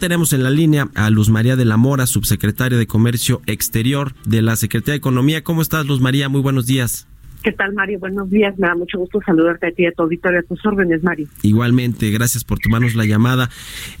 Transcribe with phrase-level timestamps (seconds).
[0.00, 4.42] Tenemos en la línea a Luz María de la Mora, subsecretaria de Comercio Exterior de
[4.42, 5.44] la Secretaría de Economía.
[5.44, 6.28] ¿Cómo estás, Luz María?
[6.28, 7.06] Muy buenos días.
[7.44, 8.00] ¿Qué tal, Mario?
[8.00, 8.58] Buenos días.
[8.58, 10.40] Me da mucho gusto saludarte a ti y a tu auditorio.
[10.40, 11.28] A tus órdenes, Mario.
[11.42, 13.50] Igualmente, gracias por tomarnos la llamada.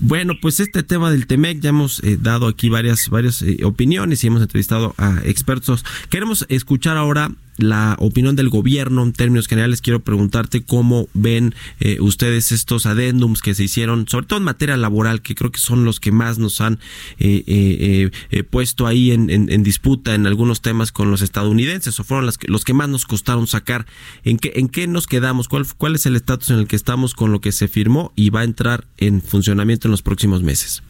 [0.00, 4.24] Bueno, pues este tema del TEMEC, ya hemos eh, dado aquí varias, varias eh, opiniones
[4.24, 5.84] y hemos entrevistado a expertos.
[6.10, 9.80] Queremos escuchar ahora la opinión del gobierno en términos generales.
[9.80, 14.76] Quiero preguntarte cómo ven eh, ustedes estos adendums que se hicieron, sobre todo en materia
[14.76, 16.78] laboral, que creo que son los que más nos han
[17.18, 22.26] eh, eh, puesto ahí en, en, disputa en algunos temas con los estadounidenses, o fueron
[22.26, 23.86] las que, los que más nos costaron sacar.
[24.24, 25.48] ¿En qué, en qué nos quedamos?
[25.48, 28.30] ¿Cuál, ¿Cuál es el estatus en el que estamos con lo que se firmó y
[28.30, 30.82] va a entrar en funcionamiento en los próximos meses?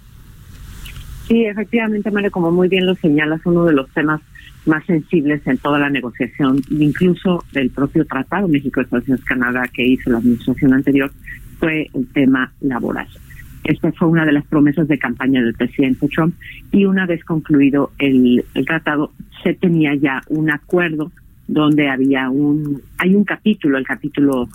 [1.28, 4.20] Sí, efectivamente, Mario, como muy bien lo señalas, uno de los temas
[4.66, 10.18] más sensibles en toda la negociación, incluso del propio Tratado México-Estados Unidos-Canadá que hizo la
[10.18, 11.12] administración anterior,
[11.58, 13.08] fue el tema laboral.
[13.64, 16.34] Esta fue una de las promesas de campaña del presidente Trump
[16.70, 21.10] y una vez concluido el, el tratado se tenía ya un acuerdo
[21.46, 24.48] donde había un hay un capítulo, el capítulo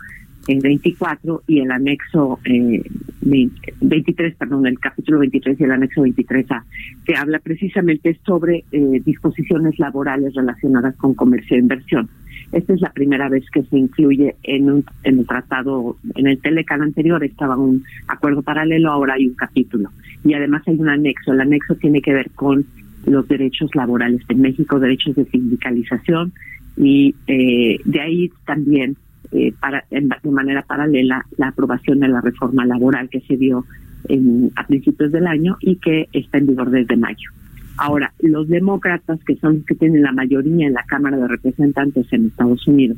[0.57, 2.81] 24 y el anexo eh,
[3.21, 6.63] 23, perdón, el capítulo 23 y el anexo 23A,
[7.05, 12.09] que habla precisamente sobre eh, disposiciones laborales relacionadas con comercio e inversión.
[12.51, 16.39] Esta es la primera vez que se incluye en, un, en el tratado, en el
[16.39, 19.91] Telecan anterior estaba un acuerdo paralelo, ahora hay un capítulo.
[20.23, 21.31] Y además hay un anexo.
[21.31, 22.65] El anexo tiene que ver con
[23.05, 26.33] los derechos laborales en México, derechos de sindicalización,
[26.75, 28.95] y eh, de ahí también
[29.31, 33.65] eh, para, de manera paralela la aprobación de la reforma laboral que se dio
[34.07, 37.29] en, a principios del año y que está en vigor desde mayo.
[37.77, 42.11] Ahora, los demócratas, que son los que tienen la mayoría en la Cámara de Representantes
[42.11, 42.97] en Estados Unidos,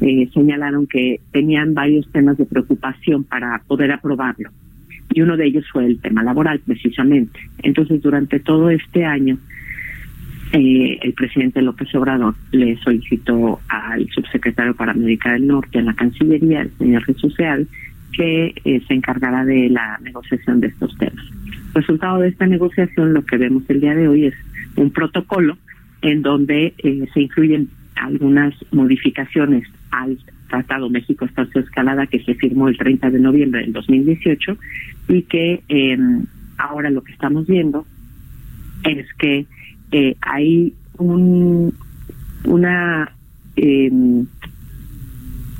[0.00, 4.50] eh, señalaron que tenían varios temas de preocupación para poder aprobarlo.
[5.12, 7.38] Y uno de ellos fue el tema laboral, precisamente.
[7.62, 9.38] Entonces, durante todo este año,
[10.56, 15.94] eh, el presidente López Obrador le solicitó al subsecretario para América del Norte en la
[15.94, 17.34] Cancillería, el señor Jesús
[18.16, 21.24] que eh, se encargara de la negociación de estos temas.
[21.74, 24.34] Resultado de esta negociación, lo que vemos el día de hoy es
[24.76, 25.58] un protocolo
[26.02, 30.16] en donde eh, se incluyen algunas modificaciones al
[30.48, 34.56] Tratado México-Estados Unidos-Canadá que se firmó el 30 de noviembre del 2018
[35.08, 36.26] y que em,
[36.58, 37.84] ahora lo que estamos viendo
[38.84, 39.46] es que
[39.92, 41.72] eh, hay un,
[42.44, 43.10] una
[43.56, 44.26] em,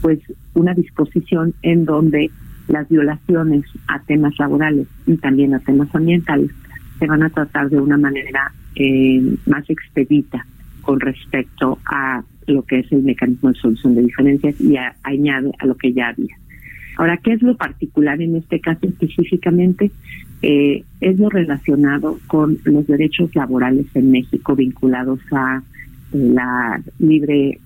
[0.00, 0.20] pues
[0.54, 2.30] una disposición en donde
[2.68, 6.50] las violaciones a temas laborales y también a temas ambientales
[6.98, 10.46] se van a tratar de una manera eh, más expedita
[10.82, 15.66] con respecto a lo que es el mecanismo de solución de diferencias y añade a
[15.66, 16.34] lo que ya había.
[16.96, 19.90] Ahora, ¿qué es lo particular en este caso específicamente?
[20.46, 25.62] Eh, es lo relacionado con los derechos laborales en México vinculados a
[26.12, 27.58] la libre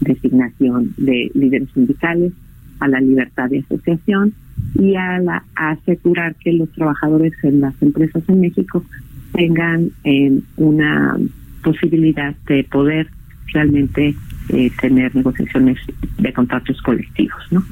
[0.00, 2.34] designación de líderes sindicales,
[2.80, 4.34] a la libertad de asociación
[4.78, 8.84] y a, la, asegurar que los trabajadores en las empresas en México
[9.32, 11.16] tengan eh, una
[11.64, 13.08] posibilidad de poder
[13.54, 14.14] realmente
[14.56, 15.78] eh, tener negociaciones
[16.16, 17.62] de contratos colectivos, ¿no?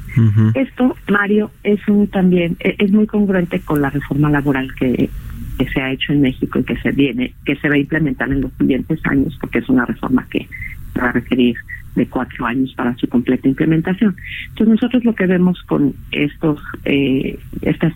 [0.53, 5.09] Esto, Mario, es un también e, es muy congruente con la reforma laboral que,
[5.57, 8.31] que se ha hecho en México y que se viene, que se va a implementar
[8.31, 10.47] en los siguientes años, porque es una reforma que
[10.95, 11.55] va a requerir
[11.95, 14.15] de cuatro años para su completa implementación.
[14.49, 17.93] Entonces nosotros lo que vemos con estos eh, estas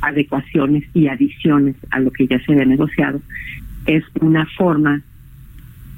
[0.00, 3.20] adecuaciones y adiciones a lo que ya se ha negociado
[3.86, 5.02] es una forma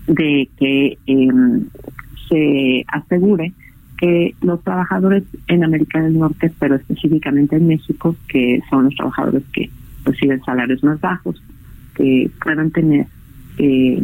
[0.07, 1.29] de que eh,
[2.35, 3.53] se asegure
[3.97, 9.45] que los trabajadores en América del Norte, pero específicamente en México, que son los trabajadores
[9.53, 9.71] que
[10.05, 11.41] reciben salarios más bajos,
[11.95, 13.07] que puedan tener,
[13.59, 14.03] eh,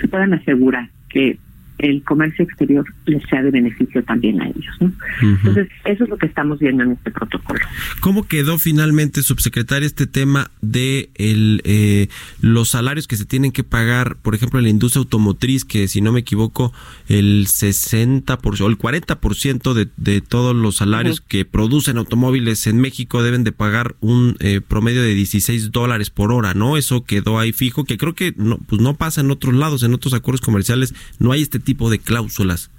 [0.00, 1.38] que puedan asegurar que
[1.80, 4.76] el comercio exterior les sea de beneficio también a ellos.
[4.80, 4.92] ¿no?
[5.22, 7.60] Entonces, eso es lo que estamos viendo en este protocolo.
[8.00, 12.08] ¿Cómo quedó finalmente, subsecretaria, este tema de el, eh,
[12.40, 16.00] los salarios que se tienen que pagar, por ejemplo, en la industria automotriz, que si
[16.00, 16.72] no me equivoco,
[17.08, 23.22] el 60% o el 40% de, de todos los salarios que producen automóviles en México
[23.22, 26.76] deben de pagar un eh, promedio de 16 dólares por hora, ¿no?
[26.76, 29.94] Eso quedó ahí fijo, que creo que no, pues no pasa en otros lados, en
[29.94, 32.70] otros acuerdos comerciales no hay este tipo de cláusulas.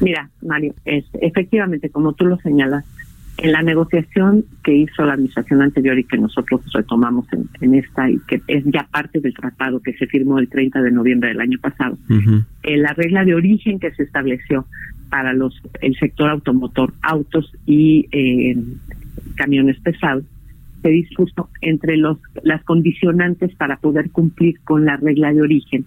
[0.00, 2.84] Mira, Mario, es, efectivamente, como tú lo señalas,
[3.42, 7.26] en la negociación que hizo la administración anterior y que nosotros retomamos
[7.60, 10.90] en, esta y que es ya parte del tratado que se firmó el 30 de
[10.90, 14.66] noviembre del año pasado, en la regla de origen que se estableció
[15.08, 18.56] para los el sector automotor, autos y eh,
[19.36, 20.24] camiones pesados,
[20.82, 25.86] se dispuso entre los las condicionantes para poder cumplir con la regla de origen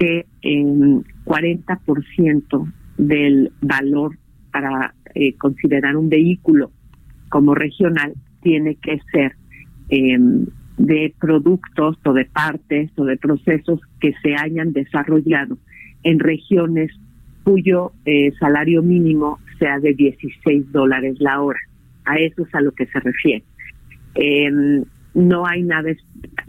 [0.00, 4.16] que el 40% del valor
[4.50, 6.72] para eh, considerar un vehículo
[7.28, 9.36] como regional tiene que ser
[9.90, 10.46] em,
[10.78, 15.58] de productos o de partes o de procesos que se hayan desarrollado
[16.02, 16.90] en regiones
[17.44, 21.60] cuyo eh, salario mínimo sea de 16 dólares la hora.
[22.06, 23.44] A eso es a lo que se refiere.
[24.14, 24.50] Eh,
[25.12, 25.90] no hay nada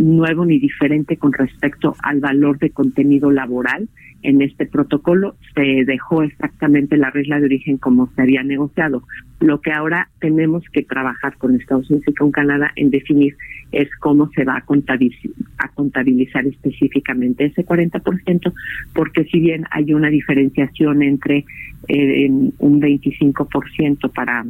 [0.02, 3.88] nuevo ni diferente con respecto al valor de contenido laboral.
[4.24, 9.04] En este protocolo se dejó exactamente la regla de origen como se había negociado.
[9.40, 13.36] Lo que ahora tenemos que trabajar con Estados Unidos y con Canadá en definir
[13.72, 18.54] es cómo se va a contabilizar, a contabilizar específicamente ese 40%,
[18.94, 21.46] porque si bien hay una diferenciación entre
[21.88, 24.46] eh, un 25% para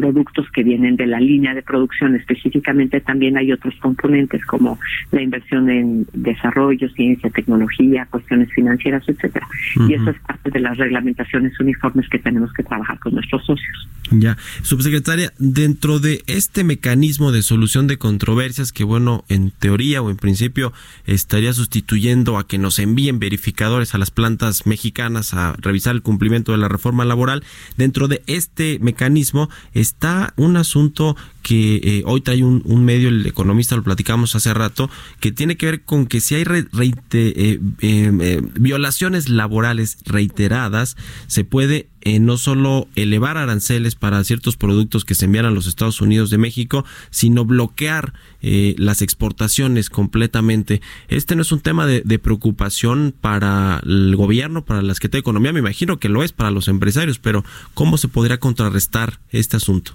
[0.00, 4.78] productos que vienen de la línea de producción específicamente, también hay otros componentes como
[5.12, 9.46] la inversión en desarrollo, ciencia, tecnología, cuestiones financieras, etcétera.
[9.86, 13.88] Y eso es parte de las reglamentaciones uniformes que tenemos que trabajar con nuestros socios.
[14.10, 20.10] Ya, subsecretaria, dentro de este mecanismo de solución de controversias que bueno, en teoría o
[20.10, 20.72] en principio
[21.04, 26.52] estaría sustituyendo a que nos envíen verificadores a las plantas mexicanas a revisar el cumplimiento
[26.52, 27.44] de la reforma laboral,
[27.76, 29.50] dentro de este mecanismo
[29.90, 34.88] está un asunto que eh, hoy trae un, medio, el economista lo platicamos hace rato,
[35.18, 40.96] que tiene que ver con que si hay eh, em, eh, violaciones laborales reiteradas,
[41.26, 41.88] se puede
[42.20, 46.38] no solo elevar aranceles para ciertos productos que se envían a los Estados Unidos de
[46.38, 50.80] México, sino bloquear las exportaciones completamente.
[51.08, 55.20] Este no es un tema de, de, preocupación para el gobierno, para la Secretaría de
[55.20, 57.44] Economía, me imagino que lo es para los empresarios, pero
[57.74, 59.92] ¿cómo se podría contrarrestar este asunto?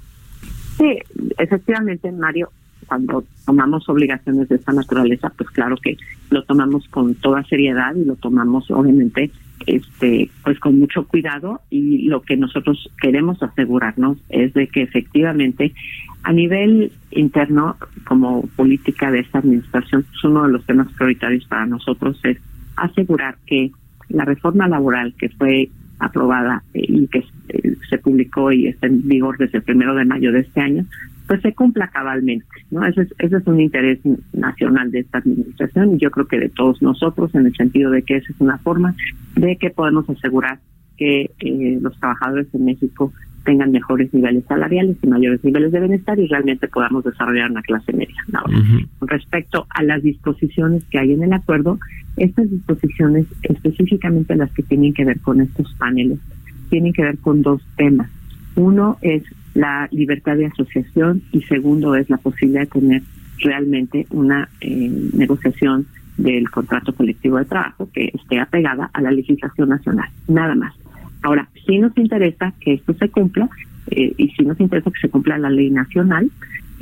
[0.78, 1.00] Sí,
[1.38, 2.52] efectivamente, Mario,
[2.86, 5.98] cuando tomamos obligaciones de esta naturaleza, pues claro que
[6.30, 9.32] lo tomamos con toda seriedad y lo tomamos obviamente
[9.66, 15.74] este pues con mucho cuidado y lo que nosotros queremos asegurarnos es de que efectivamente
[16.24, 21.66] a nivel interno como política de esta administración pues uno de los temas prioritarios para
[21.66, 22.38] nosotros es
[22.76, 23.72] asegurar que
[24.10, 25.70] la reforma laboral que fue
[26.00, 30.32] aprobada y que eh, se publicó y está en vigor desde el primero de mayo
[30.32, 30.86] de este año,
[31.28, 32.86] pues se cumpla cabalmente, ¿no?
[32.86, 34.00] Ese es, ese es un interés
[34.34, 38.04] nacional de esta administración y yo creo que de todos nosotros en el sentido de
[38.04, 38.96] que esa es una forma
[39.36, 40.60] de que podemos asegurar
[40.98, 43.12] que eh, los trabajadores en México
[43.46, 47.94] tengan mejores niveles salariales y mayores niveles de bienestar y realmente podamos desarrollar una clase
[47.94, 48.16] media.
[48.34, 48.58] Ahora,
[49.00, 51.80] Con respecto a las disposiciones que hay en el acuerdo,
[52.18, 56.20] estas disposiciones, específicamente las que tienen que ver con estos paneles,
[56.70, 58.10] tienen que ver con dos temas.
[58.56, 63.02] Uno es la libertad de asociación y segundo es la posibilidad de tener
[63.40, 65.86] realmente una eh, negociación
[66.18, 70.74] del contrato colectivo de trabajo que esté apegada a la legislación nacional, nada más.
[71.26, 73.50] Ahora, si nos interesa que esto se cumpla
[73.90, 76.30] eh, y si nos interesa que se cumpla la ley nacional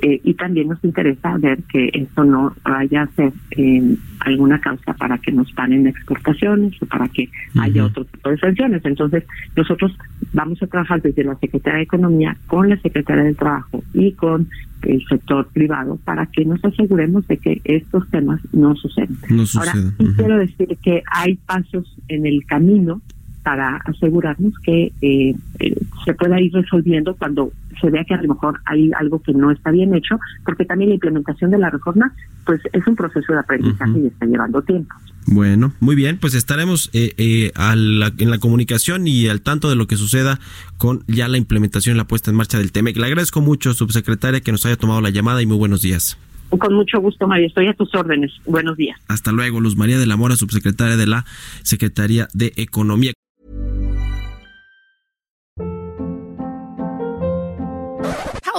[0.02, 4.94] eh, y también nos interesa ver que esto no vaya a ser eh, alguna causa
[4.96, 8.84] para que nos paren exportaciones o para que haya otro tipo de sanciones.
[8.84, 9.24] Entonces,
[9.56, 9.96] nosotros
[10.34, 14.50] vamos a trabajar desde la Secretaría de Economía con la Secretaría de Trabajo y con
[14.82, 19.18] el sector privado para que nos aseguremos de que estos temas no suceden.
[19.56, 19.72] Ahora,
[20.18, 23.02] quiero decir que hay pasos en el camino
[23.44, 28.34] para asegurarnos que eh, eh, se pueda ir resolviendo cuando se vea que a lo
[28.34, 32.14] mejor hay algo que no está bien hecho, porque también la implementación de la reforma
[32.46, 34.94] pues es un proceso de aprendizaje y está llevando tiempo.
[35.26, 39.88] Bueno, muy bien, pues estaremos eh, eh en la comunicación y al tanto de lo
[39.88, 40.40] que suceda
[40.78, 42.98] con ya la implementación y la puesta en marcha del TEMEC.
[42.98, 46.18] Le agradezco mucho, subsecretaria, que nos haya tomado la llamada y muy buenos días.
[46.50, 47.48] Con mucho gusto, María.
[47.48, 48.32] Estoy a tus órdenes.
[48.46, 49.00] Buenos días.
[49.08, 51.26] Hasta luego, Luz María de la Mora, subsecretaria de la
[51.64, 53.14] Secretaría de Economía.